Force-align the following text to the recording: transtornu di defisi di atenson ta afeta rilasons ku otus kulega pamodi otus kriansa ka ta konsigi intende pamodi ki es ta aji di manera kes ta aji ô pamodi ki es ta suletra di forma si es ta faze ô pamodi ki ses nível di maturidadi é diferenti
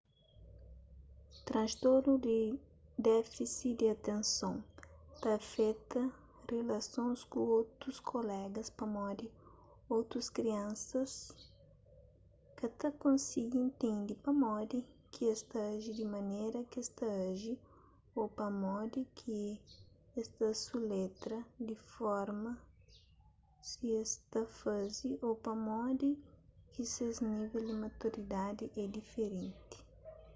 transtornu 1.53 2.13
di 2.25 2.39
defisi 3.07 3.69
di 3.79 3.85
atenson 3.95 4.55
ta 5.21 5.29
afeta 5.41 6.01
rilasons 6.51 7.19
ku 7.31 7.39
otus 7.59 7.97
kulega 8.11 8.61
pamodi 8.79 9.27
otus 9.97 10.25
kriansa 10.35 11.01
ka 12.57 12.67
ta 12.79 12.89
konsigi 13.03 13.57
intende 13.67 14.13
pamodi 14.25 14.79
ki 15.11 15.21
es 15.33 15.41
ta 15.51 15.59
aji 15.73 15.91
di 15.99 16.05
manera 16.15 16.59
kes 16.71 16.87
ta 16.97 17.07
aji 17.27 17.53
ô 18.21 18.23
pamodi 18.37 19.01
ki 19.19 19.39
es 20.19 20.27
ta 20.37 20.47
suletra 20.63 21.39
di 21.67 21.75
forma 21.93 22.51
si 23.69 23.85
es 24.03 24.11
ta 24.31 24.41
faze 24.59 25.09
ô 25.27 25.29
pamodi 25.45 26.09
ki 26.73 26.83
ses 26.93 27.15
nível 27.33 27.61
di 27.69 27.75
maturidadi 27.83 28.65
é 28.83 28.83
diferenti 28.97 29.77